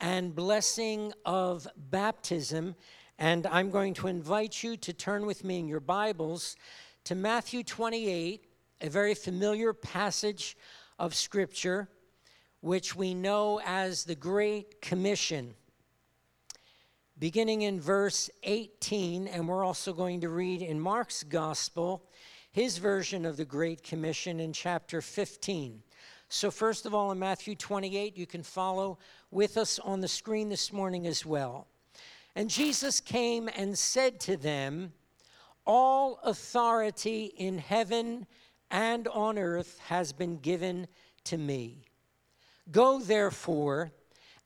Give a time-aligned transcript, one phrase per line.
[0.00, 2.74] and blessing of baptism.
[3.18, 6.56] And I'm going to invite you to turn with me in your Bibles
[7.04, 8.46] to Matthew 28,
[8.80, 10.56] a very familiar passage
[10.98, 11.90] of Scripture,
[12.60, 15.54] which we know as the Great Commission.
[17.18, 22.08] Beginning in verse 18, and we're also going to read in Mark's Gospel
[22.50, 25.82] his version of the Great Commission in chapter 15.
[26.34, 28.98] So, first of all, in Matthew 28, you can follow
[29.30, 31.66] with us on the screen this morning as well.
[32.34, 34.94] And Jesus came and said to them,
[35.66, 38.26] All authority in heaven
[38.70, 40.86] and on earth has been given
[41.24, 41.84] to me.
[42.70, 43.92] Go therefore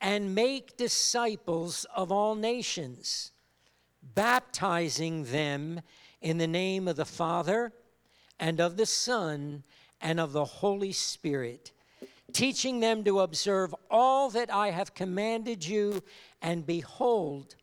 [0.00, 3.30] and make disciples of all nations,
[4.02, 5.82] baptizing them
[6.20, 7.72] in the name of the Father
[8.40, 9.62] and of the Son
[10.00, 11.72] and of the Holy Spirit
[12.36, 16.02] teaching them to observe all that I have commanded you,
[16.42, 17.56] and behold,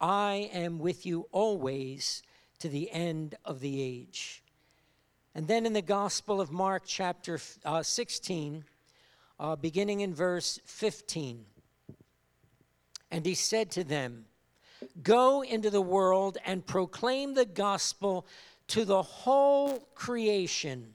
[0.00, 2.24] I am with you always
[2.58, 4.42] to the end of the age.
[5.32, 8.64] And then in the Gospel of Mark, chapter uh, 16,
[9.38, 11.44] uh, beginning in verse 15,
[13.12, 14.24] and he said to them,
[15.04, 18.26] Go into the world and proclaim the gospel
[18.66, 20.94] to the whole creation.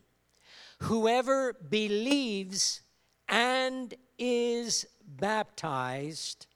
[0.79, 2.81] Whoever believes
[3.29, 6.47] and is baptized.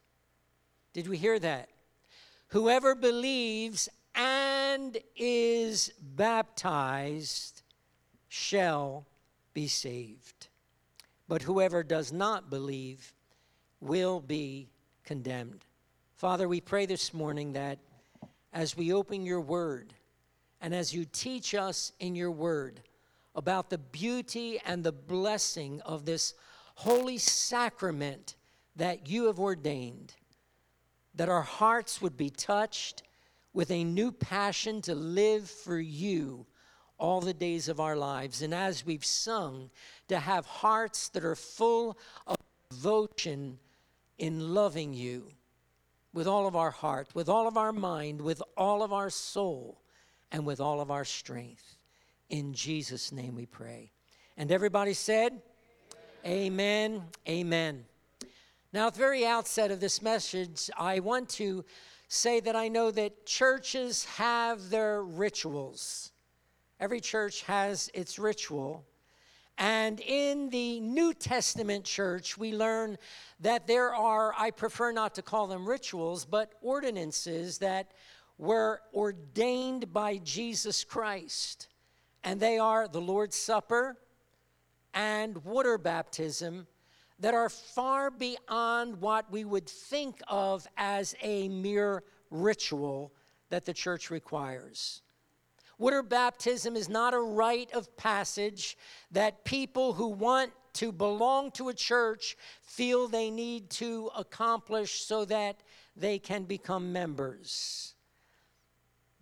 [0.94, 1.70] Did we hear that?
[2.48, 7.62] Whoever believes and is baptized
[8.28, 9.06] shall
[9.54, 10.48] be saved.
[11.28, 13.14] But whoever does not believe
[13.80, 14.70] will be
[15.04, 15.66] condemned.
[16.16, 17.80] Father, we pray this morning that
[18.52, 19.94] as we open your word
[20.60, 22.82] and as you teach us in your word
[23.36, 26.34] about the beauty and the blessing of this
[26.80, 28.38] holy sacrament
[28.78, 30.14] that you have ordained,
[31.14, 33.04] that our hearts would be touched
[33.52, 36.46] with a new passion to live for you
[36.98, 38.42] all the days of our lives.
[38.42, 39.70] And as we've sung,
[40.08, 42.38] to have hearts that are full of
[42.70, 43.60] devotion
[44.18, 45.34] in loving you
[46.14, 49.82] with all of our heart, with all of our mind, with all of our soul,
[50.32, 51.76] and with all of our strength.
[52.30, 53.92] In Jesus' name we pray.
[54.38, 55.42] And everybody said,
[56.26, 57.04] Amen.
[57.30, 57.86] Amen.
[58.74, 61.64] Now, at the very outset of this message, I want to
[62.10, 66.12] say that I know that churches have their rituals.
[66.80, 68.86] Every church has its ritual.
[69.58, 72.98] And in the New Testament church, we learn
[73.40, 77.92] that there are, I prefer not to call them rituals, but ordinances that
[78.38, 81.70] were ordained by Jesus Christ.
[82.26, 83.98] And they are the Lord's Supper,
[84.94, 86.68] and water baptism
[87.20, 93.14] that are far beyond what we would think of as a mere ritual
[93.50, 95.02] that the church requires.
[95.78, 98.78] Water baptism is not a rite of passage
[99.12, 105.26] that people who want to belong to a church feel they need to accomplish so
[105.26, 105.58] that
[105.96, 107.96] they can become members.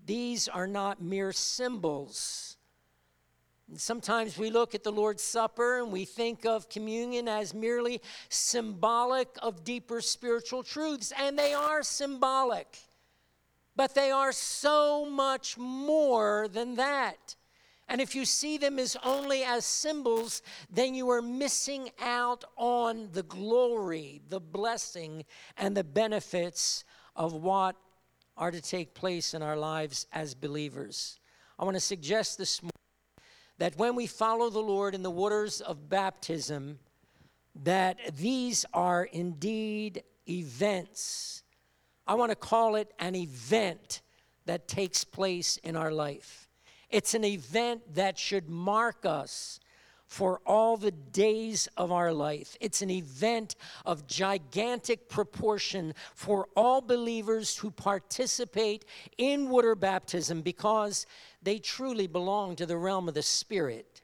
[0.06, 2.57] These are not mere symbols
[3.76, 9.28] Sometimes we look at the Lord's Supper and we think of communion as merely symbolic
[9.42, 12.80] of deeper spiritual truths, and they are symbolic.
[13.76, 17.36] But they are so much more than that.
[17.90, 23.10] And if you see them as only as symbols, then you are missing out on
[23.12, 25.26] the glory, the blessing,
[25.58, 26.86] and the benefits
[27.16, 27.76] of what
[28.38, 31.20] are to take place in our lives as believers.
[31.60, 32.72] I want to suggest this morning
[33.58, 36.80] that when we follow the Lord in the waters of baptism,
[37.64, 41.44] that these are indeed events.
[42.06, 44.02] I want to call it an event
[44.46, 46.48] that takes place in our life.
[46.90, 49.60] It's an event that should mark us
[50.08, 52.56] for all the days of our life.
[52.62, 58.86] It's an event of gigantic proportion for all believers who participate
[59.18, 61.06] in water baptism because
[61.42, 64.02] they truly belong to the realm of the Spirit.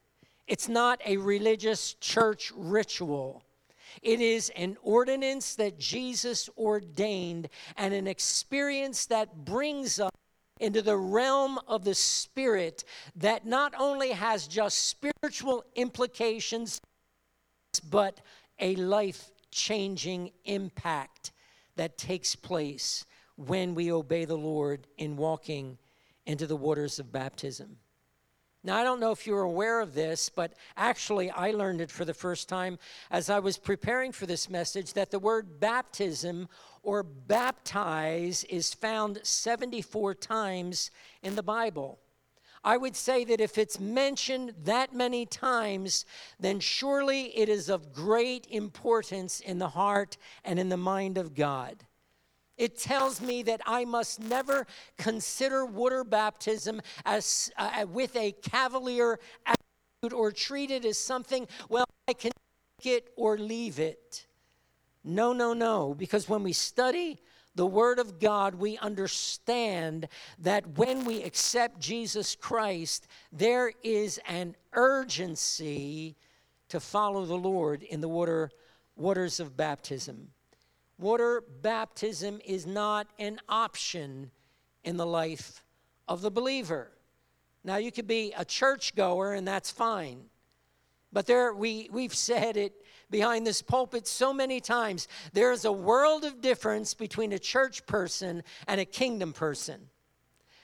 [0.47, 3.43] It's not a religious church ritual.
[4.01, 10.11] It is an ordinance that Jesus ordained and an experience that brings us
[10.59, 12.83] into the realm of the Spirit
[13.15, 16.79] that not only has just spiritual implications,
[17.89, 18.19] but
[18.59, 21.31] a life changing impact
[21.75, 23.05] that takes place
[23.35, 25.77] when we obey the Lord in walking
[26.25, 27.77] into the waters of baptism.
[28.65, 32.05] Now, I don't know if you're aware of this, but actually, I learned it for
[32.05, 32.79] the first time
[33.11, 36.47] as I was preparing for this message that the word baptism
[36.81, 41.99] or baptize is found 74 times in the Bible.
[42.63, 46.05] I would say that if it's mentioned that many times,
[46.39, 50.15] then surely it is of great importance in the heart
[50.45, 51.83] and in the mind of God.
[52.57, 54.67] It tells me that I must never
[54.97, 61.47] consider water baptism as uh, uh, with a cavalier attitude or treat it as something,
[61.69, 62.31] well, I can
[62.79, 64.27] take it or leave it.
[65.03, 67.19] No, no, no, because when we study
[67.55, 70.07] the Word of God, we understand
[70.39, 76.15] that when we accept Jesus Christ, there is an urgency
[76.69, 78.49] to follow the Lord in the water,
[78.95, 80.29] waters of baptism.
[80.99, 84.31] Water baptism is not an option
[84.83, 85.63] in the life
[86.07, 86.91] of the believer.
[87.63, 90.25] Now, you could be a churchgoer, and that's fine.
[91.11, 92.73] But there, we, we've said it
[93.09, 95.07] behind this pulpit so many times.
[95.31, 99.89] There is a world of difference between a church person and a kingdom person.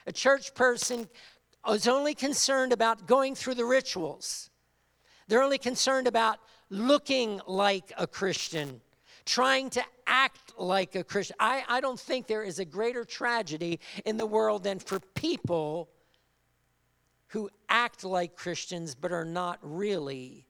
[0.07, 1.07] A church person
[1.69, 4.49] is only concerned about going through the rituals,
[5.27, 6.39] they're only concerned about
[6.71, 8.81] looking like a Christian,
[9.29, 11.35] trying to act like a Christian.
[11.39, 15.87] I, I don't think there is a greater tragedy in the world than for people
[17.27, 20.47] who act like Christians but are not really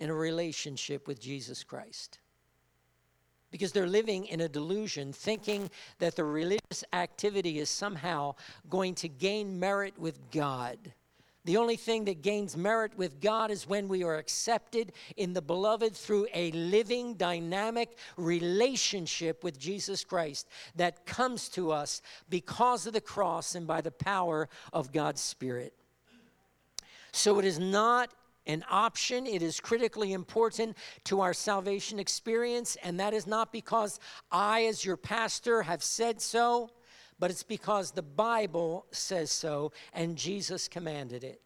[0.00, 2.18] in a relationship with Jesus Christ.
[3.50, 8.34] Because they're living in a delusion, thinking that the religious activity is somehow
[8.70, 10.78] going to gain merit with God.
[11.44, 15.42] The only thing that gains merit with God is when we are accepted in the
[15.42, 22.00] beloved through a living, dynamic relationship with Jesus Christ that comes to us
[22.30, 25.74] because of the cross and by the power of God's Spirit.
[27.12, 28.10] So it is not
[28.46, 29.26] an option.
[29.26, 34.00] It is critically important to our salvation experience, and that is not because
[34.32, 36.70] I, as your pastor, have said so,
[37.18, 41.40] but it's because the Bible says so and Jesus commanded it.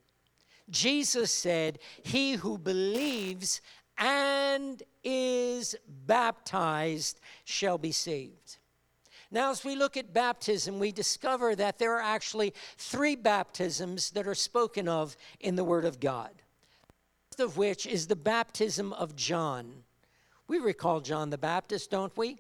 [0.71, 3.61] Jesus said, He who believes
[3.97, 5.75] and is
[6.07, 8.59] baptized shall be saved.
[9.31, 14.27] Now, as we look at baptism, we discover that there are actually three baptisms that
[14.27, 16.31] are spoken of in the Word of God
[17.41, 19.85] of which is the baptism of John.
[20.47, 22.39] We recall John the Baptist, don't we?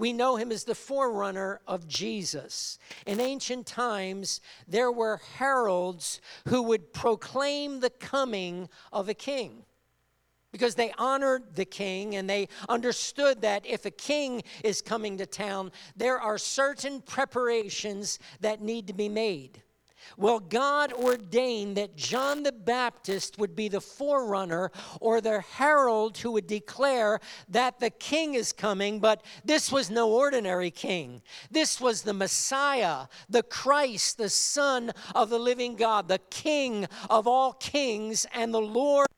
[0.00, 2.78] We know him as the forerunner of Jesus.
[3.06, 9.66] In ancient times, there were heralds who would proclaim the coming of a king
[10.52, 15.26] because they honored the king and they understood that if a king is coming to
[15.26, 19.62] town, there are certain preparations that need to be made.
[20.16, 24.70] Well, God ordained that John the Baptist would be the forerunner
[25.00, 30.10] or the herald who would declare that the king is coming, but this was no
[30.10, 31.22] ordinary king.
[31.50, 37.26] This was the Messiah, the Christ, the Son of the living God, the King of
[37.26, 39.08] all kings and the Lord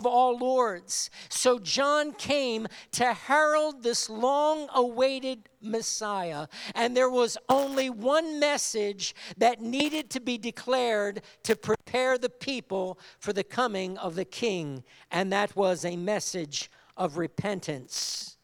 [0.00, 1.10] of all lords.
[1.28, 9.14] So John came to herald this long awaited Messiah, and there was only one message
[9.36, 14.82] that needed to be declared to prepare the people for the coming of the King,
[15.10, 18.38] and that was a message of repentance.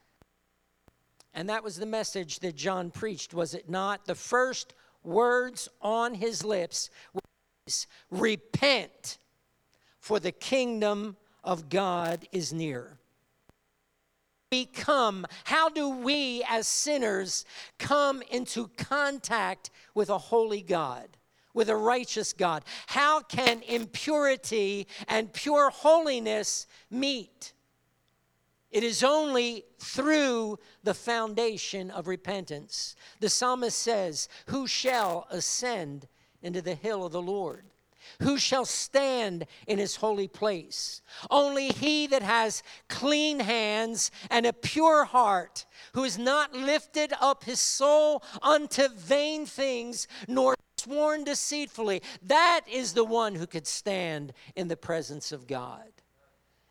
[1.32, 4.06] And that was the message that John preached, was it not?
[4.06, 9.18] The first words on his lips was, Repent,
[9.98, 12.98] for the kingdom of God is near.
[14.52, 17.44] We come, how do we as sinners
[17.78, 21.08] come into contact with a holy God?
[21.54, 22.64] With a righteous God?
[22.86, 27.54] How can impurity and pure holiness meet?
[28.70, 32.94] It is only through the foundation of repentance.
[33.20, 36.08] The psalmist says, Who shall ascend
[36.42, 37.64] into the hill of the Lord?
[38.22, 41.02] Who shall stand in his holy place?
[41.30, 47.44] Only he that has clean hands and a pure heart, who has not lifted up
[47.44, 54.32] his soul unto vain things, nor sworn deceitfully, that is the one who could stand
[54.54, 55.88] in the presence of God.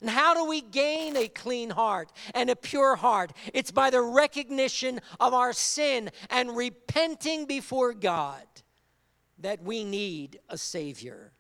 [0.02, 3.32] And how do we gain a clean heart and a pure heart?
[3.54, 8.46] It's by the recognition of our sin and repenting before God
[9.46, 11.32] that we need a Savior.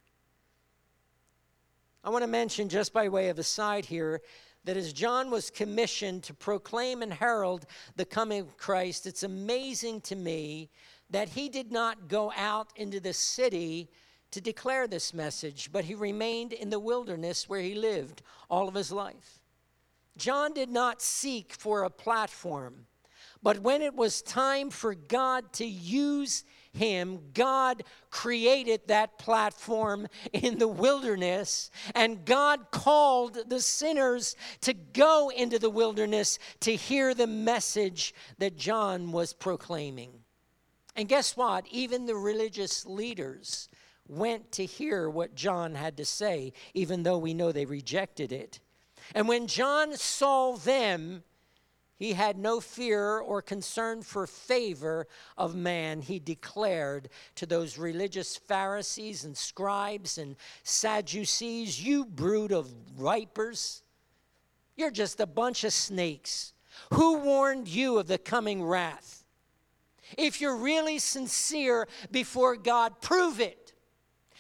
[2.04, 4.22] I want to mention, just by way of aside here,
[4.64, 10.02] that as John was commissioned to proclaim and herald the coming of Christ, it's amazing
[10.02, 10.70] to me
[11.10, 13.90] that he did not go out into the city
[14.30, 18.22] to declare this message, but he remained in the wilderness where he lived
[18.52, 19.40] all of his life.
[20.16, 22.86] John did not seek for a platform,
[23.42, 26.44] but when it was time for God to use
[26.76, 35.32] him, God created that platform in the wilderness, and God called the sinners to go
[35.36, 40.12] into the wilderness to hear the message that John was proclaiming.
[40.96, 41.66] And guess what?
[41.72, 43.70] Even the religious leaders
[44.08, 48.60] went to hear what John had to say, even though we know they rejected it.
[49.14, 51.24] And when John saw them,
[51.98, 58.36] he had no fear or concern for favor of man, he declared to those religious
[58.36, 63.82] Pharisees and scribes and Sadducees, You brood of vipers,
[64.76, 66.54] you're just a bunch of snakes.
[66.94, 69.24] Who warned you of the coming wrath?
[70.18, 73.65] If you're really sincere before God, prove it.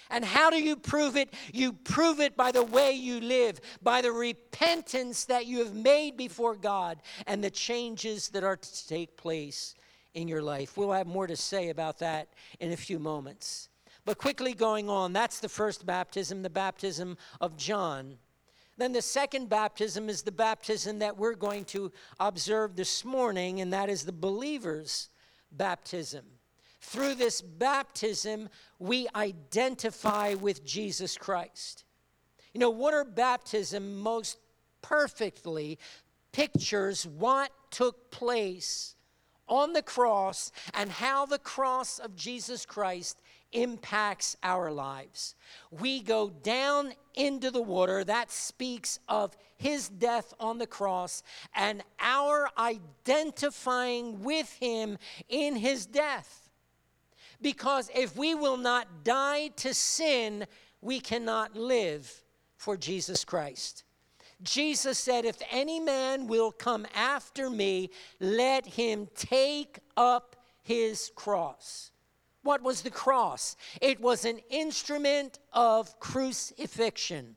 [0.10, 1.34] And how do you prove it?
[1.54, 6.18] You prove it by the way you live, by the repentance that you have made
[6.18, 9.76] before God, and the changes that are to take place
[10.14, 10.78] in your life.
[10.78, 13.70] We'll have more to say about that in a few moments.
[14.06, 18.18] But quickly going on, that's the first baptism, the baptism of John.
[18.78, 23.74] Then the second baptism is the baptism that we're going to observe this morning, and
[23.74, 25.10] that is the believer's
[25.52, 26.26] baptism.
[26.88, 31.84] Through this baptism, we identify with Jesus Christ.
[32.54, 34.38] You know, water baptism most
[34.84, 35.80] perfectly
[36.32, 38.96] pictures what took place
[39.48, 43.20] on the cross and how the cross of Jesus Christ
[43.52, 45.36] impacts our lives.
[45.72, 51.24] We go down into the water, that speaks of his death on the cross
[51.56, 56.45] and our identifying with him in his death.
[57.42, 60.46] Because if we will not die to sin,
[60.82, 62.24] we cannot live
[62.58, 63.84] for Jesus Christ.
[64.44, 67.90] Jesus said, If any man will come after me,
[68.20, 71.92] let him take up his cross.
[72.44, 73.56] What was the cross?
[73.82, 77.36] It was an instrument of crucifixion.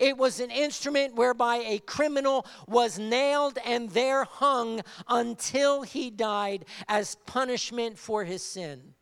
[0.00, 6.64] It was an instrument whereby a criminal was nailed and there hung until he died
[6.88, 8.94] as punishment for his sin.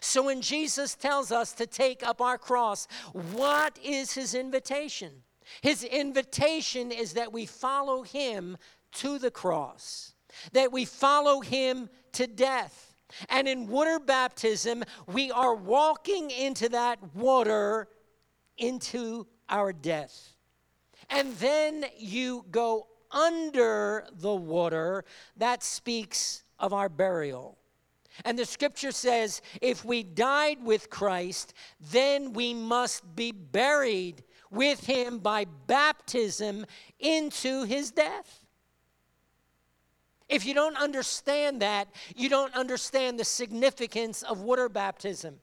[0.00, 5.12] So when Jesus tells us to take up our cross, what is his invitation?
[5.62, 8.56] His invitation is that we follow him
[8.92, 10.14] to the cross,
[10.52, 12.94] that we follow him to death.
[13.28, 17.88] And in water baptism, we are walking into that water
[18.58, 20.34] into our death.
[21.08, 25.04] And then you go under the water,
[25.36, 27.57] that speaks of our burial.
[28.24, 31.54] And the scripture says, if we died with Christ,
[31.92, 36.66] then we must be buried with him by baptism
[36.98, 38.44] into his death.
[40.28, 45.40] If you don't understand that, you don't understand the significance of water baptism.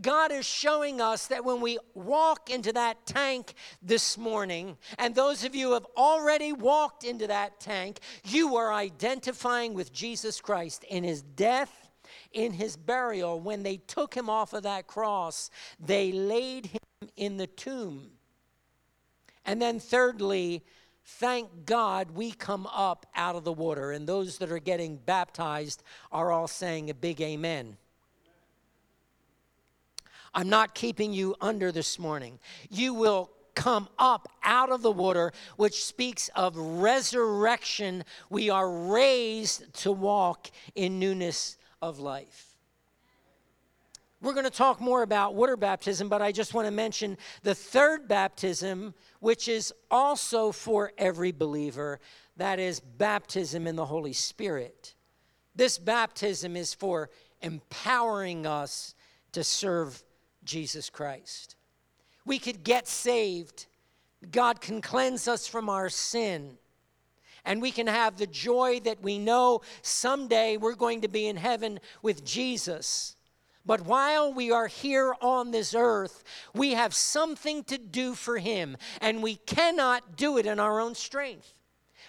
[0.00, 5.44] God is showing us that when we walk into that tank this morning, and those
[5.44, 10.82] of you who have already walked into that tank, you are identifying with Jesus Christ
[10.84, 11.85] in his death
[12.32, 17.36] in his burial, when they took him off of that cross, they laid him in
[17.36, 18.10] the tomb.
[19.44, 20.64] And then, thirdly,
[21.04, 23.92] thank God we come up out of the water.
[23.92, 27.76] And those that are getting baptized are all saying a big amen.
[30.34, 32.38] I'm not keeping you under this morning.
[32.68, 38.04] You will come up out of the water, which speaks of resurrection.
[38.28, 42.56] We are raised to walk in newness of life.
[44.22, 47.54] We're going to talk more about water baptism, but I just want to mention the
[47.54, 52.00] third baptism, which is also for every believer
[52.36, 54.94] that is baptism in the Holy Spirit.
[55.54, 57.10] This baptism is for
[57.42, 58.94] empowering us
[59.32, 60.02] to serve
[60.44, 61.56] Jesus Christ.
[62.24, 63.66] We could get saved,
[64.30, 66.58] God can cleanse us from our sin
[67.46, 71.36] and we can have the joy that we know someday we're going to be in
[71.36, 73.16] heaven with Jesus.
[73.64, 76.22] But while we are here on this earth,
[76.54, 80.94] we have something to do for Him, and we cannot do it in our own
[80.94, 81.55] strength.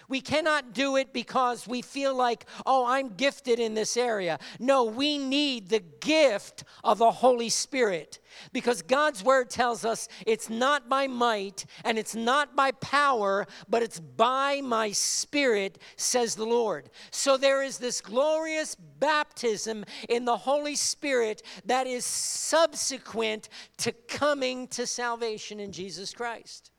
[0.08, 4.38] We cannot do it because we feel like, oh, I'm gifted in this area.
[4.58, 8.18] No, we need the gift of the Holy Spirit
[8.52, 13.82] because God's word tells us it's not by might and it's not by power, but
[13.82, 16.88] it's by my spirit, says the Lord.
[17.10, 24.68] So there is this glorious baptism in the Holy Spirit that is subsequent to coming
[24.68, 26.70] to salvation in Jesus Christ.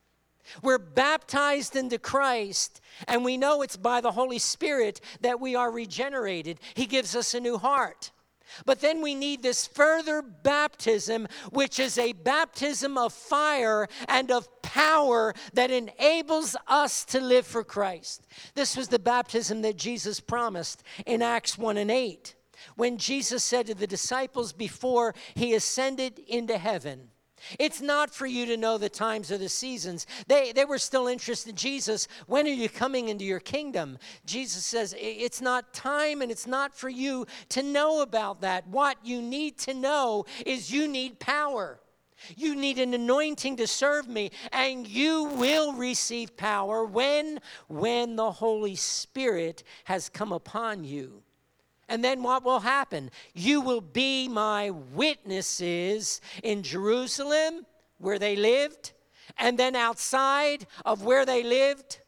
[0.62, 5.72] We're baptized into Christ, and we know it's by the Holy Spirit that we are
[5.72, 6.60] regenerated.
[6.74, 8.12] He gives us a new heart.
[8.66, 14.62] But then we need this further baptism, which is a baptism of fire and of
[14.62, 18.26] power that enables us to live for Christ.
[18.56, 22.36] This was the baptism that Jesus promised in Acts 1 and 8.
[22.76, 27.10] When Jesus said to the disciples before he ascended into heaven,
[27.58, 30.08] it's not for you to know the times or the seasons.
[30.28, 32.08] They, they were still interested in Jesus.
[32.28, 33.98] When are you coming into your kingdom?
[34.26, 38.68] Jesus says, It's not time and it's not for you to know about that.
[38.68, 41.80] What you need to know is you need power.
[42.36, 48.32] You need an anointing to serve me, and you will receive power when when the
[48.32, 51.24] Holy Spirit has come upon you.
[51.90, 53.10] And then what will happen?
[53.34, 57.66] You will be my witnesses in Jerusalem,
[57.98, 58.94] where they lived,
[59.38, 62.00] and then outside of where they lived.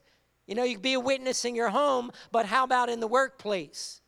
[0.46, 3.08] You know, you can be a witness in your home, but how about in the
[3.08, 4.02] workplace?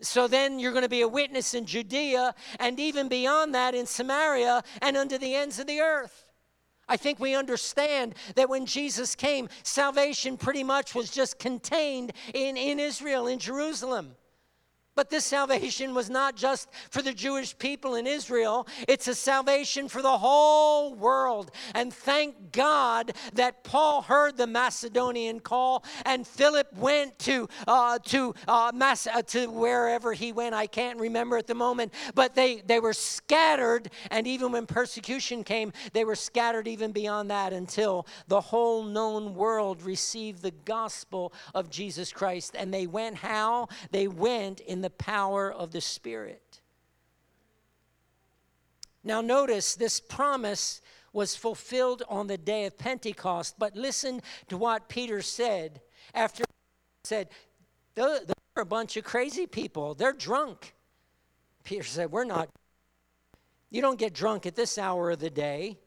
[0.00, 3.84] So then you're going to be a witness in Judea and even beyond that in
[3.84, 6.24] Samaria and under the ends of the earth.
[6.88, 12.56] I think we understand that when Jesus came, salvation pretty much was just contained in,
[12.56, 14.16] in Israel, in Jerusalem.
[14.96, 19.88] But this salvation was not just for the Jewish people in Israel, it's a salvation
[19.88, 21.52] for the whole world.
[21.74, 28.34] And thank God that Paul heard the Macedonian call and Philip went to, uh, to,
[28.48, 30.56] uh, Mas- uh, to wherever he went.
[30.56, 31.94] I can't remember at the moment.
[32.14, 37.30] But they, they were scattered, and even when persecution came, they were scattered even beyond
[37.30, 42.56] that until the whole known world received the gospel of Jesus Christ.
[42.58, 43.68] And they went how?
[43.92, 46.60] They went in the power of the Spirit.
[49.02, 50.80] Now, notice this promise
[51.12, 55.80] was fulfilled on the day of Pentecost, but listen to what Peter said
[56.14, 57.28] after he said,
[57.94, 58.20] They're
[58.56, 60.74] a bunch of crazy people, they're drunk.
[61.64, 62.48] Peter said, We're not.
[63.70, 65.78] You don't get drunk at this hour of the day.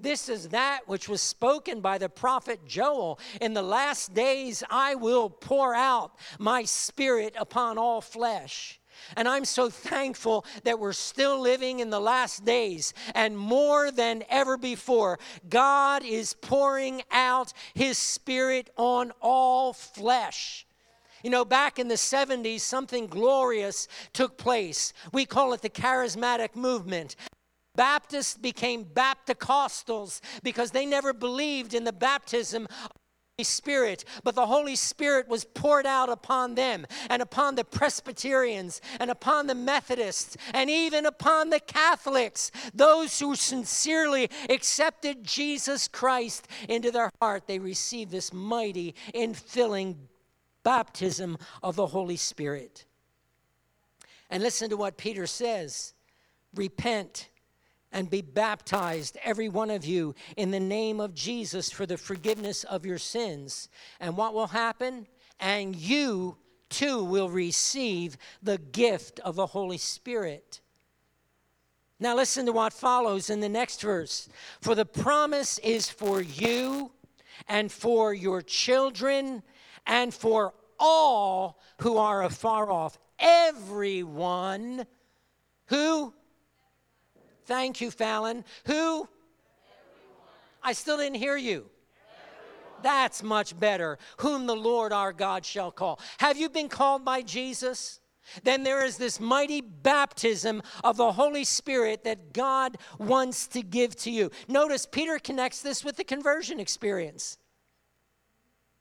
[0.00, 3.18] This is that which was spoken by the prophet Joel.
[3.40, 8.80] In the last days, I will pour out my spirit upon all flesh.
[9.16, 12.94] And I'm so thankful that we're still living in the last days.
[13.14, 20.66] And more than ever before, God is pouring out his spirit on all flesh.
[21.22, 24.92] You know, back in the 70s, something glorious took place.
[25.12, 27.16] We call it the charismatic movement.
[27.78, 33.00] Baptists became Baptist because they never believed in the baptism of the
[33.36, 38.80] Holy Spirit, but the Holy Spirit was poured out upon them and upon the Presbyterians
[38.98, 46.48] and upon the Methodists and even upon the Catholics, those who sincerely accepted Jesus Christ
[46.68, 47.46] into their heart.
[47.46, 49.94] They received this mighty, infilling
[50.64, 52.86] baptism of the Holy Spirit.
[54.30, 55.94] And listen to what Peter says
[56.56, 57.28] repent
[57.92, 62.64] and be baptized, every one of you, in the name of Jesus for the forgiveness
[62.64, 63.68] of your sins.
[64.00, 65.06] And what will happen?
[65.40, 66.36] And you
[66.68, 70.60] too will receive the gift of the Holy Spirit.
[72.00, 74.28] Now, listen to what follows in the next verse.
[74.60, 76.92] For the promise is for you
[77.48, 79.42] and for your children
[79.86, 82.98] and for all who are afar off.
[83.18, 84.86] Everyone
[85.66, 86.14] who
[87.48, 88.44] Thank you, Fallon.
[88.66, 88.74] Who?
[88.74, 89.08] Everyone.
[90.62, 91.64] I still didn't hear you.
[91.64, 92.82] Everyone.
[92.82, 93.96] That's much better.
[94.18, 95.98] Whom the Lord our God shall call.
[96.18, 98.00] Have you been called by Jesus?
[98.42, 103.96] Then there is this mighty baptism of the Holy Spirit that God wants to give
[103.96, 104.30] to you.
[104.46, 107.38] Notice Peter connects this with the conversion experience.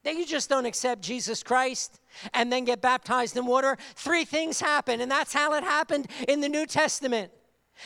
[0.03, 2.01] That you just don't accept Jesus Christ
[2.33, 3.77] and then get baptized in water.
[3.95, 7.31] Three things happen, and that's how it happened in the New Testament.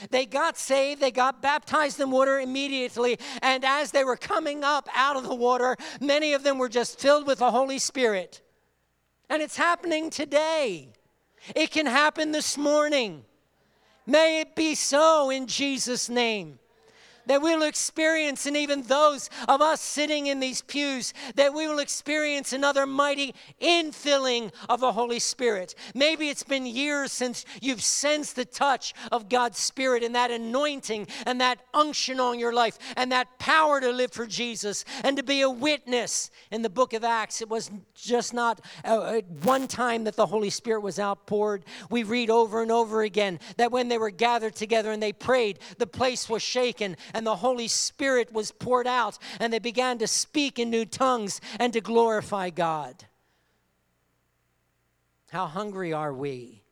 [0.09, 4.87] They got saved, they got baptized in water immediately, and as they were coming up
[4.95, 8.41] out of the water, many of them were just filled with the Holy Spirit.
[9.29, 10.89] And it's happening today.
[11.55, 13.25] It can happen this morning.
[14.05, 16.59] May it be so in Jesus' name.
[17.25, 21.67] That we will experience, and even those of us sitting in these pews, that we
[21.67, 25.75] will experience another mighty infilling of the Holy Spirit.
[25.93, 31.07] Maybe it's been years since you've sensed the touch of God's Spirit and that anointing
[31.25, 35.23] and that unction on your life and that power to live for Jesus and to
[35.23, 36.31] be a witness.
[36.51, 40.49] In the book of Acts, it was just not uh, one time that the Holy
[40.49, 41.65] Spirit was outpoured.
[41.89, 45.59] We read over and over again that when they were gathered together and they prayed,
[45.77, 50.07] the place was shaken and the Holy Spirit was poured out, and they began to
[50.07, 53.05] speak in new tongues and to glorify God.
[55.29, 56.63] How hungry are we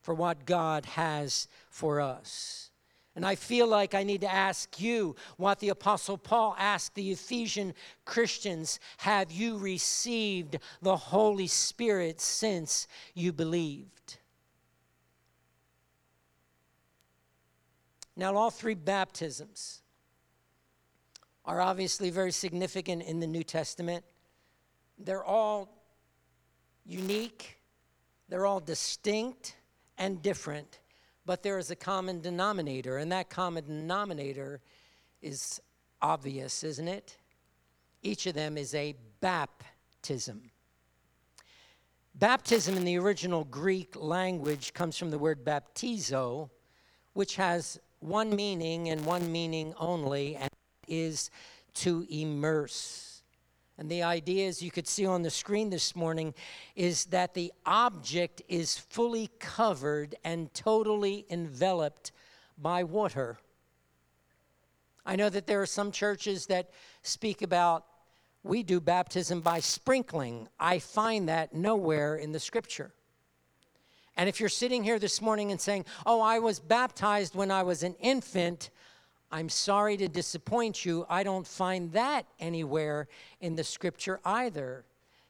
[0.00, 2.70] for what God has for us?
[3.16, 7.10] And I feel like I need to ask you what the Apostle Paul asked the
[7.10, 7.74] Ephesian
[8.04, 14.18] Christians Have you received the Holy Spirit since you believed?
[18.20, 19.80] Now, all three baptisms
[21.46, 24.04] are obviously very significant in the New Testament.
[24.98, 25.82] They're all
[26.84, 27.56] unique,
[28.28, 29.56] they're all distinct
[29.96, 30.80] and different,
[31.24, 34.60] but there is a common denominator, and that common denominator
[35.22, 35.58] is
[36.02, 37.16] obvious, isn't it?
[38.02, 40.50] Each of them is a baptism.
[42.16, 46.50] Baptism in the original Greek language comes from the word baptizo,
[47.14, 50.50] which has one meaning and one meaning only, and
[50.88, 51.30] is
[51.74, 53.22] to immerse.
[53.78, 56.34] And the idea, as you could see on the screen this morning,
[56.76, 62.12] is that the object is fully covered and totally enveloped
[62.58, 63.38] by water.
[65.06, 66.70] I know that there are some churches that
[67.02, 67.86] speak about
[68.42, 70.48] we do baptism by sprinkling.
[70.58, 72.92] I find that nowhere in the scripture.
[74.20, 77.62] And if you're sitting here this morning and saying, Oh, I was baptized when I
[77.62, 78.68] was an infant,
[79.32, 81.06] I'm sorry to disappoint you.
[81.08, 83.08] I don't find that anywhere
[83.40, 84.84] in the scripture either.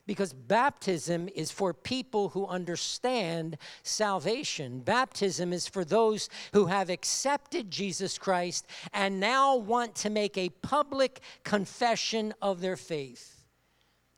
[0.09, 4.81] Because baptism is for people who understand salvation.
[4.81, 10.49] Baptism is for those who have accepted Jesus Christ and now want to make a
[10.63, 13.40] public confession of their faith.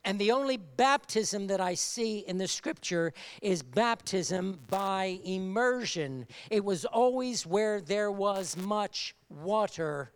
[0.05, 6.27] And the only baptism that I see in the scripture is baptism by immersion.
[6.51, 10.11] It was always where there was much water.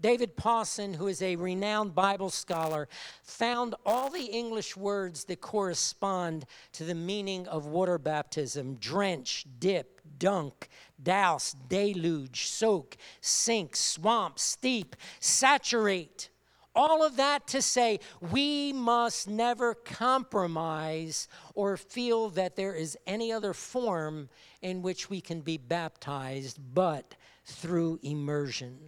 [0.00, 2.88] David Pawson, who is a renowned Bible scholar,
[3.22, 10.00] found all the English words that correspond to the meaning of water baptism drench, dip,
[10.18, 10.68] dunk,
[11.02, 16.30] douse, deluge, soak, sink, swamp, steep, saturate.
[16.74, 23.32] All of that to say, we must never compromise or feel that there is any
[23.32, 24.28] other form
[24.62, 28.78] in which we can be baptized but through immersion.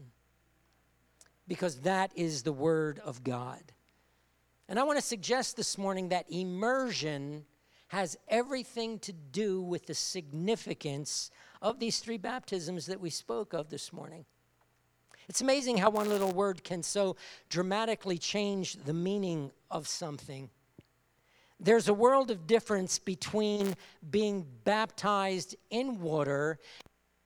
[1.48, 3.72] Because that is the Word of God.
[4.68, 7.44] And I want to suggest this morning that immersion
[7.88, 13.68] has everything to do with the significance of these three baptisms that we spoke of
[13.68, 14.24] this morning.
[15.28, 17.16] It's amazing how one little word can so
[17.48, 20.50] dramatically change the meaning of something.
[21.60, 23.76] There's a world of difference between
[24.10, 26.58] being baptized in water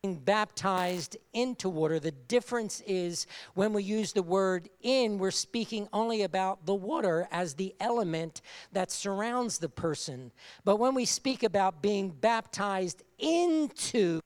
[0.03, 1.99] being baptized into water.
[1.99, 7.27] The difference is when we use the word in, we're speaking only about the water
[7.31, 10.31] as the element that surrounds the person.
[10.63, 14.19] But when we speak about being baptized into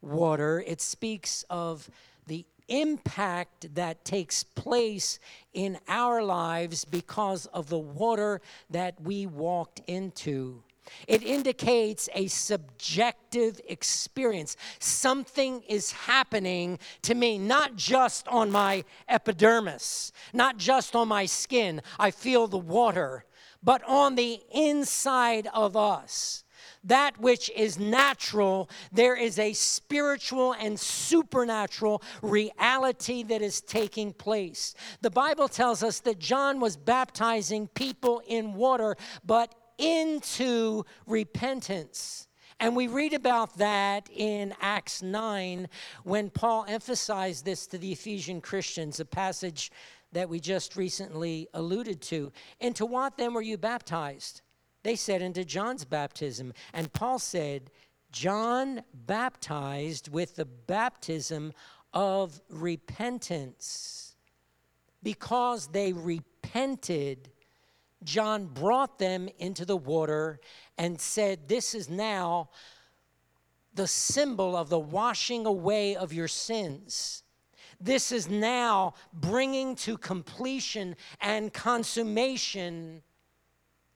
[0.00, 1.90] water, it speaks of
[2.26, 5.18] the impact that takes place
[5.52, 10.62] in our lives because of the water that we walked into.
[11.08, 14.56] It indicates a subjective experience.
[14.78, 21.80] Something is happening to me, not just on my epidermis, not just on my skin.
[21.98, 23.24] I feel the water,
[23.62, 26.43] but on the inside of us
[26.84, 34.74] that which is natural, there is a spiritual and supernatural reality that is taking place.
[35.00, 42.28] The Bible tells us that John was baptizing people in water, but into repentance.
[42.60, 45.68] And we read about that in Acts 9
[46.04, 49.72] when Paul emphasized this to the Ephesian Christians, a passage
[50.12, 52.32] that we just recently alluded to.
[52.60, 54.42] Into what then were you baptized?
[54.84, 56.52] They said, Into John's baptism.
[56.72, 57.70] And Paul said,
[58.12, 61.52] John baptized with the baptism
[61.92, 64.14] of repentance.
[65.02, 67.30] Because they repented,
[68.04, 70.38] John brought them into the water
[70.78, 72.50] and said, This is now
[73.74, 77.22] the symbol of the washing away of your sins.
[77.80, 83.02] This is now bringing to completion and consummation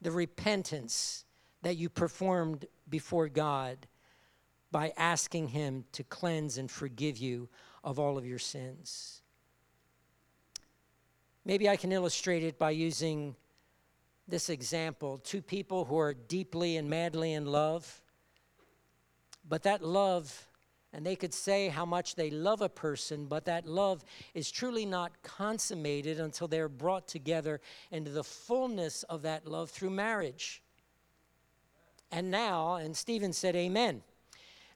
[0.01, 1.25] the repentance
[1.63, 3.87] that you performed before God
[4.71, 7.49] by asking Him to cleanse and forgive you
[7.83, 9.23] of all of your sins.
[11.45, 13.35] Maybe I can illustrate it by using
[14.27, 18.03] this example two people who are deeply and madly in love,
[19.49, 20.47] but that love,
[20.93, 24.87] and they could say how much they love a person, but that love is truly
[24.87, 30.63] not consummated until they're brought together into the fullness of that love through marriage.
[32.11, 34.03] And now, and Stephen said, Amen.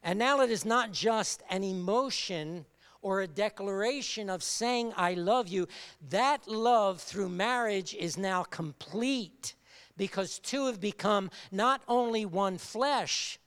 [0.02, 2.66] And now it is not just an emotion
[3.00, 5.66] or a declaration of saying, I love you.
[6.10, 9.54] That love through marriage is now complete
[9.96, 13.38] because two have become not only one flesh.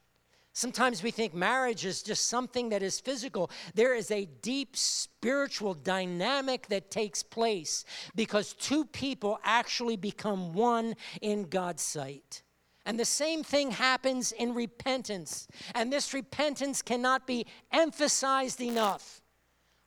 [0.56, 3.50] Sometimes we think marriage is just something that is physical.
[3.74, 10.94] There is a deep spiritual dynamic that takes place because two people actually become one
[11.20, 12.42] in God's sight.
[12.86, 15.46] And the same thing happens in repentance.
[15.74, 19.20] And this repentance cannot be emphasized enough.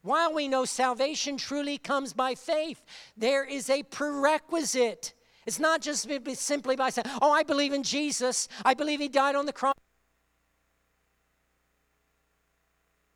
[0.03, 2.85] While we know salvation truly comes by faith,
[3.17, 5.13] there is a prerequisite.
[5.47, 9.33] It's not just simply by saying, Oh, I believe in Jesus, I believe he died
[9.33, 9.73] on the cross.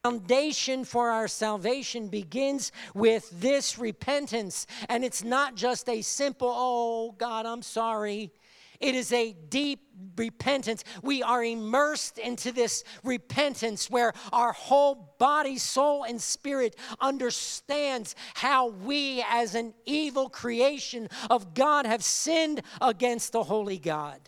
[0.04, 4.68] Foundation for our salvation begins with this repentance.
[4.90, 8.34] And it's not just a simple, oh, God, I'm sorry.
[8.82, 9.80] It is a deep
[10.18, 10.84] repentance.
[11.04, 18.72] We are immersed into this repentance where our whole body, soul, and spirit understands how
[18.72, 24.20] we, as an evil creation of God, have sinned against the holy God.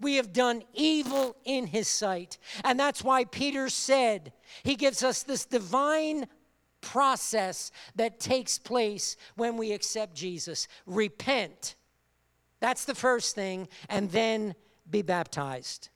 [0.00, 2.38] We have done evil in his sight.
[2.64, 6.26] And that's why Peter said, he gives us this divine
[6.80, 10.68] process that takes place when we accept Jesus.
[10.86, 11.76] Repent
[12.64, 14.54] that's the first thing, and then
[14.88, 15.90] be baptized.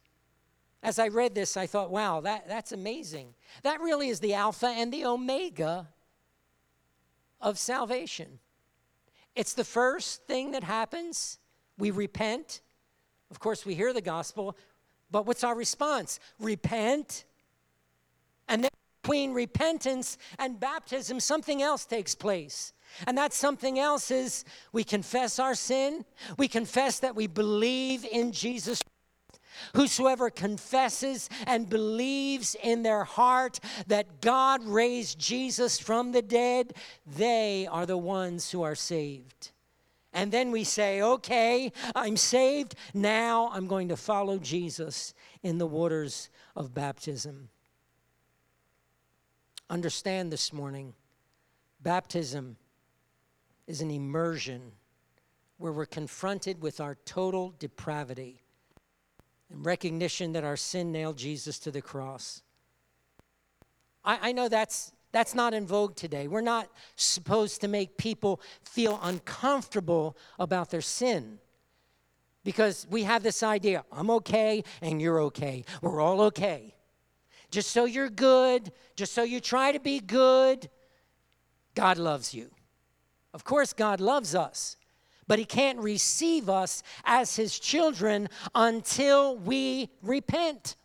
[0.83, 3.33] As I read this, I thought, wow, that, that's amazing.
[3.63, 5.89] That really is the Alpha and the Omega
[7.41, 8.39] of salvation.
[9.35, 11.39] It's the first thing that happens.
[11.79, 12.61] We repent.
[13.31, 14.57] Of course, we hear the gospel,
[15.11, 16.19] but what's our response?
[16.38, 17.25] Repent.
[18.49, 18.71] And then
[19.03, 22.73] between repentance and baptism, something else takes place.
[23.07, 26.05] And that something else is we confess our sin,
[26.37, 28.83] we confess that we believe in Jesus.
[29.75, 37.67] Whosoever confesses and believes in their heart that God raised Jesus from the dead, they
[37.67, 39.51] are the ones who are saved.
[40.12, 42.75] And then we say, okay, I'm saved.
[42.94, 47.51] Now I'm going to follow Jesus in the waters of baptism.
[49.71, 50.94] Understand this morning
[51.81, 52.57] baptism
[53.66, 54.73] is an immersion
[55.59, 58.42] where we're confronted with our total depravity
[59.51, 62.42] and recognition that our sin nailed Jesus to the cross.
[64.05, 66.29] I, I know that's that's not in vogue today.
[66.29, 71.38] We're not supposed to make people feel uncomfortable about their sin
[72.44, 75.64] because we have this idea I'm okay and you're okay.
[75.83, 76.75] We're all okay.
[77.51, 80.68] Just so you're good, just so you try to be good,
[81.75, 82.51] God loves you.
[83.33, 84.77] Of course, God loves us,
[85.27, 90.77] but He can't receive us as His children until we repent,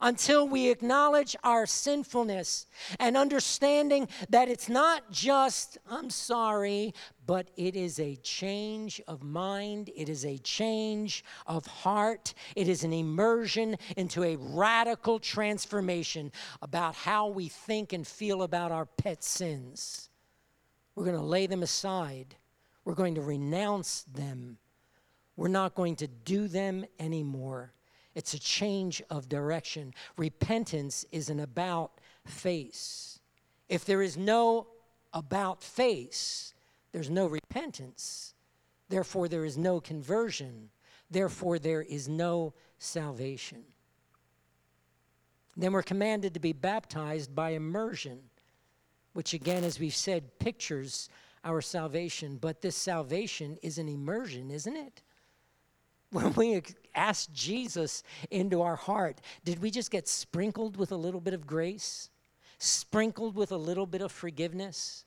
[0.00, 2.66] until we acknowledge our sinfulness
[2.98, 6.94] and understanding that it's not just, I'm sorry,
[7.26, 12.84] but it is a change of mind, it is a change of heart, it is
[12.84, 16.32] an immersion into a radical transformation
[16.62, 20.08] about how we think and feel about our pet sins.
[20.94, 22.36] We're going to lay them aside.
[22.84, 24.58] We're going to renounce them.
[25.36, 27.72] We're not going to do them anymore.
[28.14, 29.94] It's a change of direction.
[30.16, 31.92] Repentance is an about
[32.24, 33.20] face.
[33.68, 34.66] If there is no
[35.12, 36.54] about face,
[36.92, 38.34] there's no repentance.
[38.88, 40.70] Therefore, there is no conversion.
[41.10, 43.62] Therefore, there is no salvation.
[45.56, 48.20] Then we're commanded to be baptized by immersion
[49.12, 51.08] which again, as we've said, pictures
[51.44, 52.38] our salvation.
[52.40, 55.02] But this salvation is an immersion, isn't it?
[56.12, 56.62] When we
[56.94, 61.46] ask Jesus into our heart, did we just get sprinkled with a little bit of
[61.46, 62.10] grace?
[62.58, 65.04] Sprinkled with a little bit of forgiveness?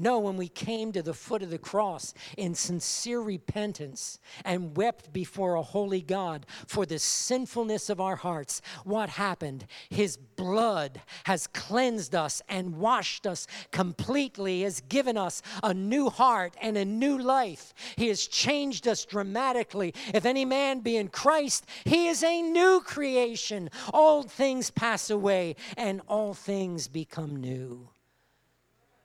[0.00, 5.12] No, when we came to the foot of the cross in sincere repentance and wept
[5.12, 9.66] before a holy God for the sinfulness of our hearts, what happened?
[9.90, 16.54] His blood has cleansed us and washed us completely, has given us a new heart
[16.62, 17.74] and a new life.
[17.96, 19.92] He has changed us dramatically.
[20.14, 23.68] If any man be in Christ, he is a new creation.
[23.92, 27.90] Old things pass away and all things become new.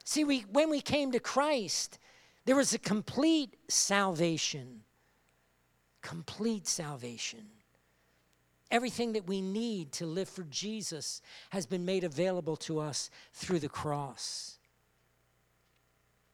[0.06, 1.98] See, we, when we came to Christ,
[2.46, 4.82] there was a complete salvation.
[6.02, 7.48] Complete salvation.
[8.70, 13.60] Everything that we need to live for Jesus has been made available to us through
[13.60, 14.60] the cross.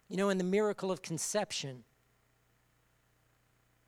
[0.09, 1.85] You know, in the miracle of conception,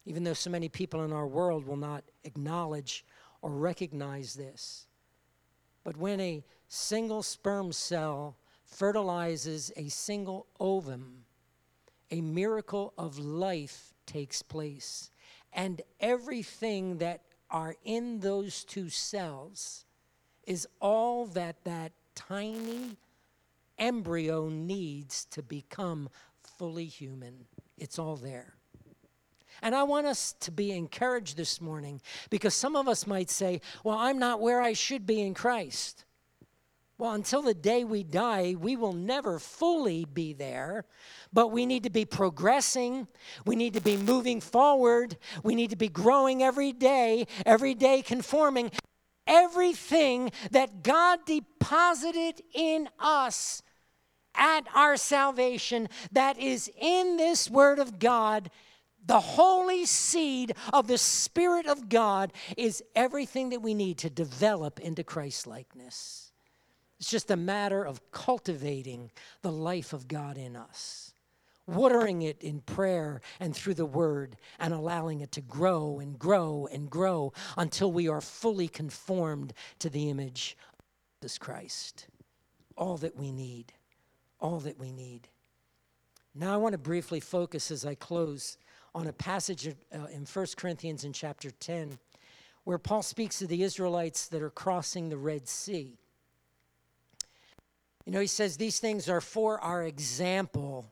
[0.06, 3.06] even though so many people in our world will not acknowledge
[3.42, 4.88] or recognize this,
[5.84, 8.38] but when a single sperm cell
[8.74, 11.26] fertilizes a single ovum,
[12.12, 15.12] a miracle of life takes place.
[15.54, 19.86] And everything that are in those two cells
[20.48, 22.98] is all that that tiny
[23.78, 26.10] embryo needs to become
[26.58, 27.46] fully human.
[27.78, 28.56] It's all there.
[29.62, 33.62] And I want us to be encouraged this morning because some of us might say,
[33.84, 36.06] Well, I'm not where I should be in Christ.
[36.98, 40.86] Well, until the day we die, we will never fully be there,
[41.34, 43.08] but we need to be progressing.
[43.46, 45.18] We need to be moving forward.
[45.44, 48.72] We need to be growing every day, every day conforming.
[49.26, 53.64] Everything that God deposited in us
[54.36, 58.52] at our salvation, that is in this Word of God,
[59.06, 64.80] the holy seed of the Spirit of God, is everything that we need to develop
[64.80, 66.23] into Christ likeness.
[67.04, 69.12] It's just a matter of cultivating
[69.42, 71.14] the life of God in us,
[71.68, 76.66] watering it in prayer and through the word, and allowing it to grow and grow
[76.72, 80.86] and grow until we are fully conformed to the image of
[81.20, 82.08] Jesus Christ.
[82.78, 83.74] All that we need.
[84.40, 85.28] All that we need.
[86.34, 88.58] Now, I want to briefly focus as I close
[88.96, 92.00] on a passage uh, in 1 Corinthians in chapter 10
[92.64, 95.98] where Paul speaks of the Israelites that are crossing the Red Sea.
[98.06, 100.86] You know, he says these things are for our example.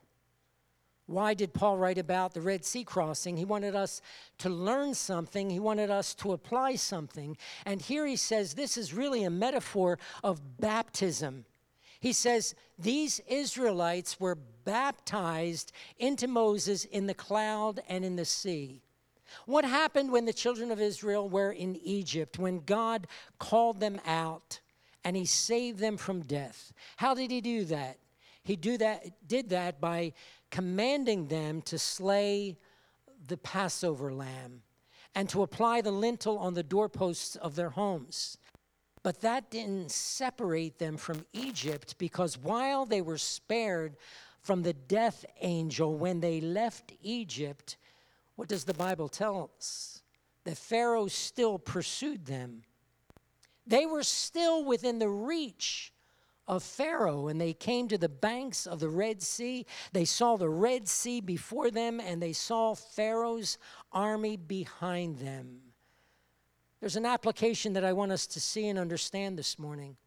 [1.07, 3.35] Why did Paul write about the Red Sea crossing?
[3.35, 4.01] He wanted us
[4.37, 7.37] to learn something, he wanted us to apply something.
[7.65, 11.45] And here he says this is really a metaphor of baptism.
[11.99, 18.81] He says these Israelites were baptized into Moses in the cloud and in the sea.
[19.45, 24.60] What happened when the children of Israel were in Egypt, when God called them out?
[25.03, 26.73] And he saved them from death.
[26.97, 27.97] How did he do that?
[28.43, 30.13] He do that, did that by
[30.49, 32.57] commanding them to slay
[33.27, 34.61] the Passover lamb
[35.13, 38.37] and to apply the lintel on the doorposts of their homes.
[39.03, 43.95] But that didn't separate them from Egypt because while they were spared
[44.41, 47.77] from the death angel when they left Egypt,
[48.35, 50.01] what does the Bible tell us?
[50.43, 52.63] That Pharaoh still pursued them.
[53.65, 55.93] They were still within the reach
[56.47, 59.65] of Pharaoh, and they came to the banks of the Red Sea.
[59.93, 63.57] They saw the Red Sea before them, and they saw Pharaoh's
[63.91, 65.61] army behind them.
[66.79, 69.97] There's an application that I want us to see and understand this morning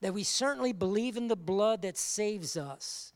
[0.00, 3.14] that we certainly believe in the blood that saves us,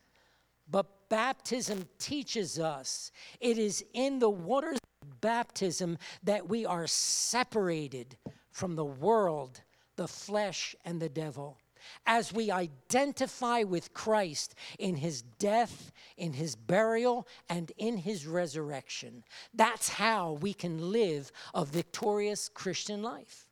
[0.70, 8.16] but baptism teaches us it is in the waters of baptism that we are separated
[8.58, 9.60] from the world,
[9.94, 11.56] the flesh, and the devil.
[12.04, 19.22] As we identify with Christ in his death, in his burial, and in his resurrection,
[19.54, 23.46] that's how we can live a victorious Christian life.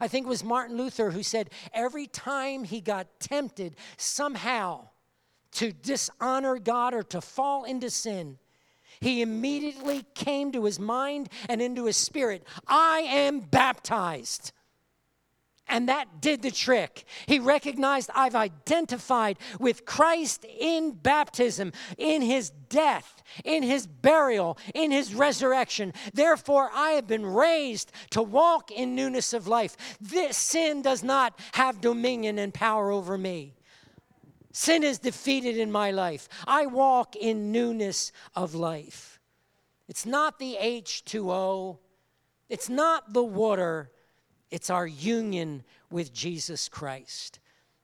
[0.00, 4.90] I think it was Martin Luther who said every time he got tempted somehow
[5.52, 8.38] to dishonor God or to fall into sin,
[9.00, 14.52] he immediately came to his mind and into his spirit I am baptized.
[15.68, 17.04] And that did the trick.
[17.26, 24.92] He recognized I've identified with Christ in baptism, in his death, in his burial, in
[24.92, 25.92] his resurrection.
[26.14, 29.76] Therefore, I have been raised to walk in newness of life.
[30.00, 33.55] This sin does not have dominion and power over me.
[34.56, 36.30] Sin is defeated in my life.
[36.46, 39.20] I walk in newness of life.
[39.86, 41.76] It's not the H2O,
[42.48, 43.90] it's not the water,
[44.50, 47.38] it's our union with Jesus Christ.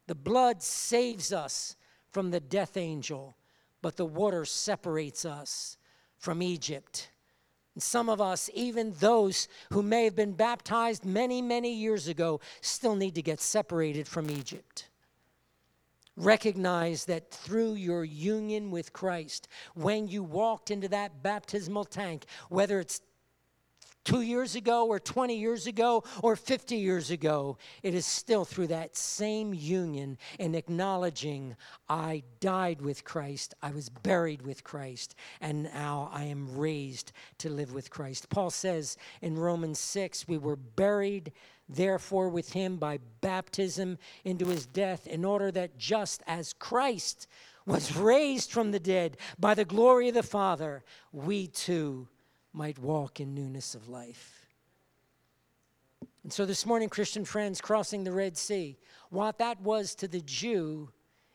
[0.07, 1.77] The blood saves us
[2.11, 3.37] from the death angel.
[3.83, 5.77] but the water separates us
[6.17, 7.11] from Egypt.
[7.75, 12.41] And some of us, even those who may have been baptized many, many years ago,
[12.63, 14.89] still need to get separated from Egypt.
[16.23, 22.79] Recognize that through your union with Christ, when you walked into that baptismal tank, whether
[22.79, 23.01] it's
[24.05, 28.69] two years ago or 20 years ago or 50 years ago, it is still through
[28.69, 31.57] that same union and acknowledging
[31.89, 37.51] I died with Christ, I was buried with Christ, and now I am raised to
[37.51, 38.29] live with Christ.
[38.29, 41.33] Paul says in Romans 6, we were buried
[41.75, 47.27] therefore with him by baptism into his death, in order that just as Christ
[47.67, 52.09] was raised from the dead by the glory of the Father, we too
[52.53, 54.47] might walk in newness of life.
[56.23, 58.79] And so this morning, Christian friends, crossing the Red Sea,
[59.11, 60.91] what that was to the Jew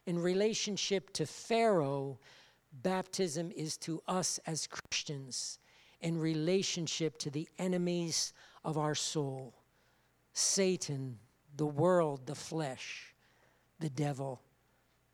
[0.06, 2.20] in relationship to Pharaoh,
[2.72, 5.60] baptism is to us as Christians
[6.02, 8.34] in relationship to the enemies
[8.64, 9.54] of our soul
[10.38, 11.18] Satan,
[11.56, 13.16] the world, the flesh,
[13.80, 14.40] the devil.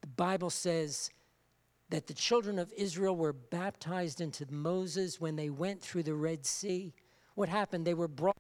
[0.02, 1.12] The Bible says
[1.90, 6.46] that the children of Israel were baptized into Moses when they went through the Red
[6.46, 6.94] Sea.
[7.36, 7.88] What happened?
[7.88, 8.36] They were brought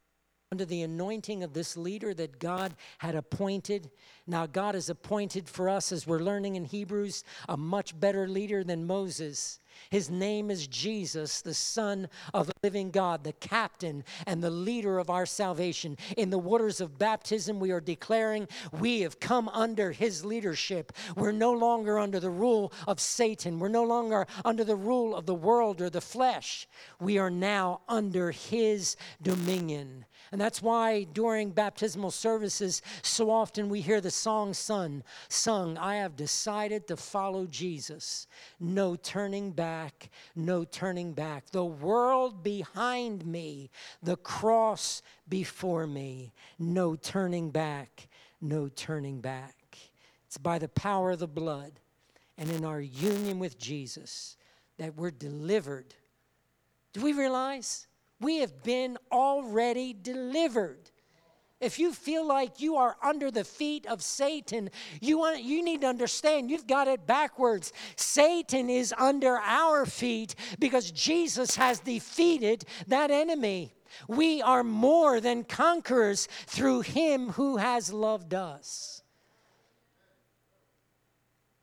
[0.53, 3.89] under the anointing of this leader that God had appointed.
[4.27, 8.63] Now, God has appointed for us, as we're learning in Hebrews, a much better leader
[8.63, 9.59] than Moses.
[9.89, 14.99] His name is Jesus, the Son of the living God, the captain and the leader
[14.99, 15.97] of our salvation.
[16.17, 18.47] In the waters of baptism, we are declaring
[18.79, 20.93] we have come under his leadership.
[21.15, 25.25] We're no longer under the rule of Satan, we're no longer under the rule of
[25.25, 26.67] the world or the flesh.
[26.99, 30.05] We are now under his dominion.
[30.33, 35.97] And that's why during baptismal services, so often we hear the song sung, sung, I
[35.97, 38.25] have decided to follow Jesus.
[38.59, 41.51] No turning back, no turning back.
[41.51, 43.69] The world behind me,
[44.01, 46.33] the cross before me.
[46.57, 48.07] No turning back,
[48.41, 49.77] no turning back.
[50.25, 51.73] It's by the power of the blood
[52.39, 54.35] and in our union with Jesus
[54.79, 55.93] that we're delivered.
[56.91, 57.85] Do we realize?
[58.23, 60.89] We have been already delivered.
[61.59, 64.69] If you feel like you are under the feet of Satan,
[64.99, 67.71] you, want, you need to understand you've got it backwards.
[67.95, 73.73] Satan is under our feet because Jesus has defeated that enemy.
[74.09, 79.03] We are more than conquerors through him who has loved us.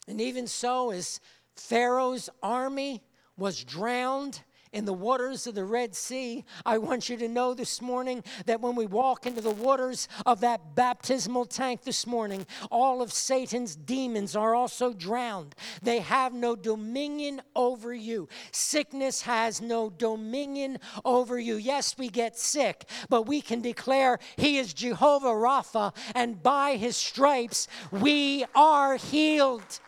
[0.08, 1.20] And even so, as
[1.56, 3.02] Pharaoh's army
[3.36, 4.42] was drowned,
[4.72, 8.60] in the waters of the Red Sea, I want you to know this morning that
[8.60, 13.74] when we walk into the waters of that baptismal tank this morning, all of Satan's
[13.74, 15.56] demons are also drowned.
[15.82, 18.28] They have no dominion over you.
[18.52, 21.56] Sickness has no dominion over you.
[21.56, 26.96] Yes, we get sick, but we can declare He is Jehovah Rapha, and by His
[26.96, 29.80] stripes we are healed.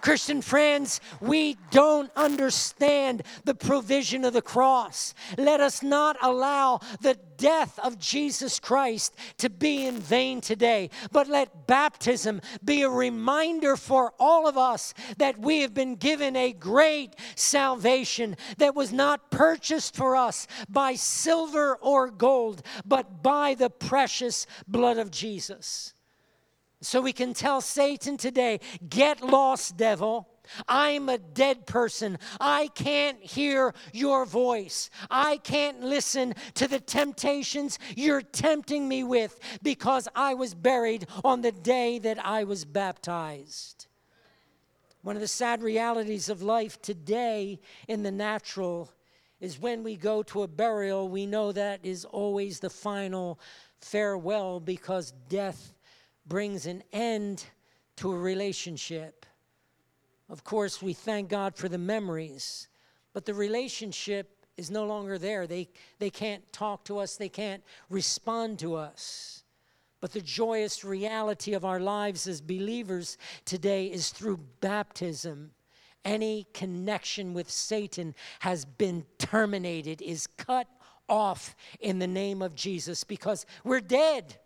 [0.00, 5.14] Christian friends, we don't understand the provision of the cross.
[5.36, 11.28] Let us not allow the death of Jesus Christ to be in vain today, but
[11.28, 16.52] let baptism be a reminder for all of us that we have been given a
[16.52, 23.70] great salvation that was not purchased for us by silver or gold, but by the
[23.70, 25.94] precious blood of Jesus.
[26.80, 30.28] So we can tell Satan today, get lost, devil.
[30.68, 32.18] I'm a dead person.
[32.40, 34.88] I can't hear your voice.
[35.10, 41.42] I can't listen to the temptations you're tempting me with because I was buried on
[41.42, 43.88] the day that I was baptized.
[45.02, 48.92] One of the sad realities of life today in the natural
[49.40, 53.38] is when we go to a burial, we know that is always the final
[53.80, 55.72] farewell because death
[56.28, 57.44] brings an end
[57.96, 59.26] to a relationship.
[60.28, 62.68] Of course, we thank God for the memories,
[63.12, 65.46] but the relationship is no longer there.
[65.46, 65.68] They,
[65.98, 69.44] they can't talk to us, they can't respond to us.
[70.00, 75.50] But the joyous reality of our lives as believers today is through baptism.
[76.04, 80.68] Any connection with Satan has been terminated, is cut
[81.08, 84.36] off in the name of Jesus because we're dead.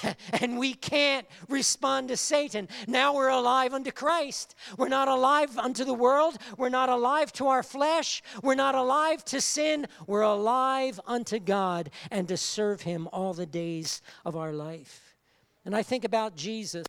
[0.40, 2.68] and we can't respond to Satan.
[2.86, 4.54] Now we're alive unto Christ.
[4.76, 6.38] We're not alive unto the world.
[6.56, 8.22] We're not alive to our flesh.
[8.42, 9.86] We're not alive to sin.
[10.06, 15.16] We're alive unto God and to serve Him all the days of our life.
[15.64, 16.86] And I think about Jesus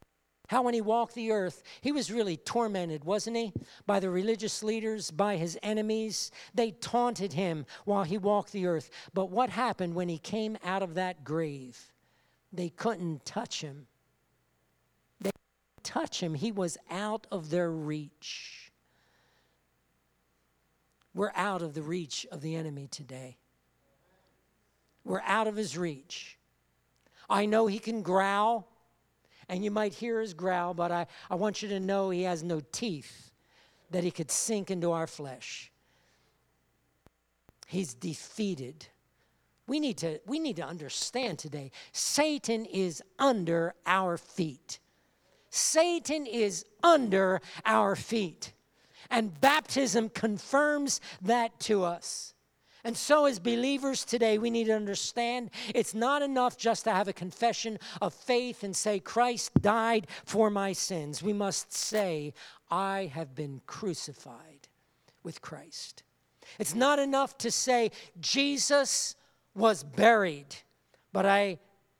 [0.50, 3.54] how when he walked the earth, he was really tormented, wasn't he?
[3.88, 6.32] By the religious leaders, by his enemies.
[6.54, 8.90] They taunted him while he walked the earth.
[9.14, 11.93] But what happened when he came out of that grave?
[12.54, 13.88] They couldn't touch him.
[15.20, 16.36] They couldn't touch him.
[16.36, 18.72] He was out of their reach.
[21.16, 23.38] We're out of the reach of the enemy today.
[25.04, 26.38] We're out of his reach.
[27.30, 28.68] I know he can growl
[29.50, 32.44] and you might hear his growl, but I, I want you to know he has
[32.44, 33.32] no teeth
[33.92, 35.72] that he could sink into our flesh.
[37.68, 38.88] He's defeated.
[39.68, 44.80] We need to, we need to understand today Satan is under our feet.
[45.50, 48.54] Satan is under our feet.
[49.10, 52.34] And baptism confirms that to us.
[52.86, 57.08] And so, as believers today, we need to understand it's not enough just to have
[57.08, 61.24] a confession of faith and say, Christ died for my sins.
[61.24, 62.34] We must say,
[62.70, 64.68] I have been crucified
[65.24, 66.04] with Christ.
[66.60, 69.16] It's not enough to say, Jesus
[69.56, 70.56] was buried,
[71.12, 71.60] but I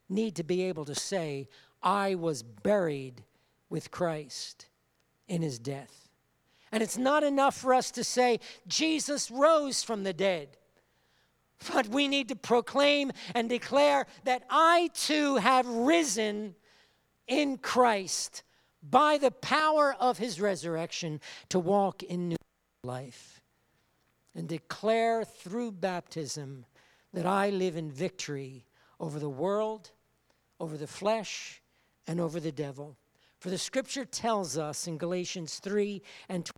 [0.10, 1.48] need to be able to say,
[1.82, 3.24] I was buried
[3.70, 4.68] with Christ
[5.28, 6.10] in his death.
[6.72, 10.58] And it's not enough for us to say, Jesus rose from the dead.
[11.72, 16.56] But we need to proclaim and declare that I too have risen
[17.28, 18.44] in Christ
[18.82, 22.36] by the power of his resurrection to walk in new
[22.84, 23.42] life
[24.36, 26.66] and declare through baptism
[27.14, 28.66] that I live in victory
[29.00, 29.92] over the world,
[30.60, 31.62] over the flesh,
[32.08, 32.98] and over the devil.
[33.40, 36.50] For the scripture tells us in Galatians 3 and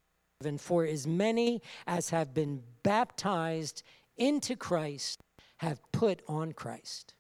[0.41, 3.84] 12, for as many as have been baptized
[4.18, 5.22] into Christ
[5.58, 7.14] have put on Christ.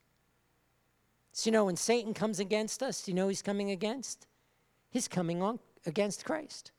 [1.31, 4.27] So, you know, when Satan comes against us, you know he's coming against?
[4.89, 6.71] He's coming on against Christ.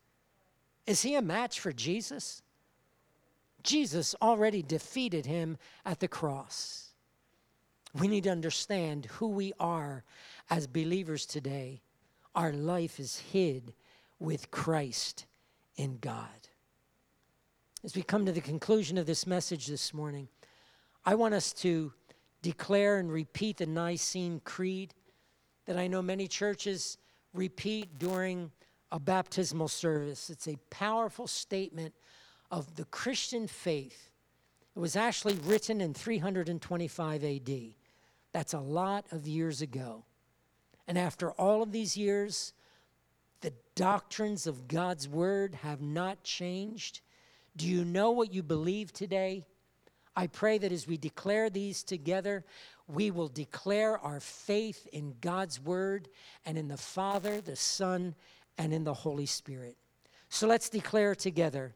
[0.85, 2.41] Is he a match for Jesus?
[3.67, 6.93] Jesus already defeated him at the cross.
[7.93, 10.05] We need to understand who we are
[10.49, 11.81] as believers today.
[12.33, 13.73] Our life is hid
[14.19, 15.25] with Christ
[15.75, 16.47] in God.
[17.83, 20.29] As we come to the conclusion of this message this morning,
[21.05, 21.91] I want us to
[22.41, 24.93] declare and repeat the Nicene Creed
[25.65, 26.97] that I know many churches
[27.33, 28.49] repeat during
[28.93, 30.29] a baptismal service.
[30.29, 31.93] It's a powerful statement
[32.51, 34.11] of the Christian faith.
[34.75, 37.59] It was actually written in 325 AD.
[38.31, 40.05] That's a lot of years ago.
[40.87, 42.53] And after all of these years,
[43.41, 47.01] the doctrines of God's word have not changed.
[47.55, 49.45] Do you know what you believe today?
[50.15, 52.45] I pray that as we declare these together,
[52.87, 56.09] we will declare our faith in God's word
[56.45, 58.15] and in the Father, the Son,
[58.57, 59.77] and in the Holy Spirit.
[60.29, 61.75] So let's declare together.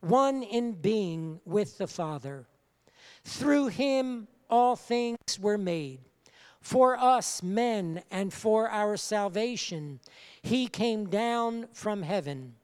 [0.00, 2.46] one in being with the Father.
[3.24, 6.00] Through him all things were made.
[6.60, 10.00] For us men and for our salvation,
[10.42, 12.54] he came down from heaven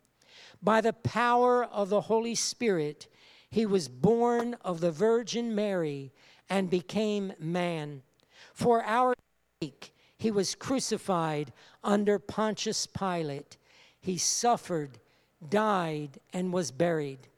[0.65, 3.07] by the power of the Holy Spirit,
[3.51, 6.11] he was born of the Virgin Mary
[6.49, 8.03] and became man.
[8.55, 9.15] For our
[9.61, 11.53] sake, he was crucified
[11.85, 13.59] under Pontius Pilate.
[14.01, 14.99] He suffered,
[15.51, 17.29] died, and was buried.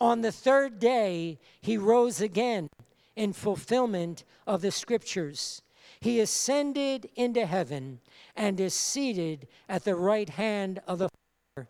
[0.00, 2.68] On the third day, he rose again
[3.16, 5.62] in fulfillment of the scriptures.
[6.00, 8.00] He ascended into heaven
[8.36, 11.68] and is seated at the right hand of the Father.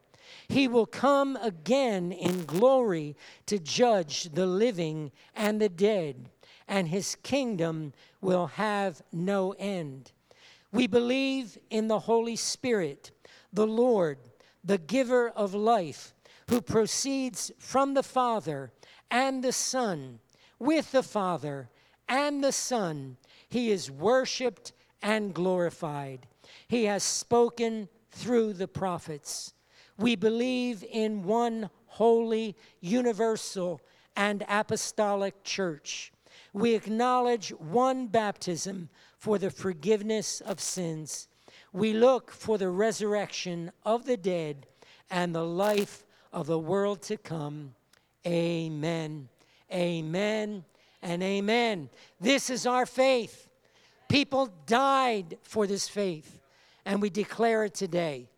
[0.48, 3.16] he will come again in glory
[3.46, 6.30] to judge the living and the dead,
[6.66, 10.12] and his kingdom will have no end.
[10.72, 13.12] We believe in the Holy Spirit,
[13.52, 14.18] the Lord,
[14.64, 16.14] the giver of life,
[16.48, 18.72] who proceeds from the Father
[19.10, 20.20] and the Son.
[20.58, 21.68] With the Father
[22.08, 23.16] and the Son,
[23.48, 26.26] he is worshiped and glorified.
[26.68, 29.52] He has spoken through the prophets.
[29.98, 33.80] We believe in one holy, universal,
[34.16, 36.12] and apostolic church.
[36.52, 38.88] We acknowledge one baptism
[39.18, 41.28] for the forgiveness of sins.
[41.74, 44.68] We look for the resurrection of the dead
[45.10, 47.74] and the life of the world to come.
[48.24, 49.28] Amen.
[49.72, 50.64] Amen
[51.02, 51.90] and amen.
[52.20, 53.48] This is our faith.
[54.08, 56.40] People died for this faith,
[56.84, 58.28] and we declare it today.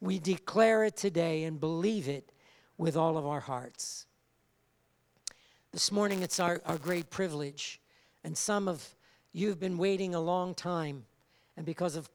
[0.00, 2.32] We declare it today and believe it
[2.78, 4.06] with all of our hearts.
[5.72, 7.82] This morning, it's our, our great privilege,
[8.24, 8.94] and some of
[9.32, 11.04] you have been waiting a long time,
[11.58, 12.14] and because of